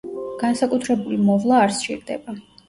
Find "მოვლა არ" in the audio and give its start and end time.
1.27-1.77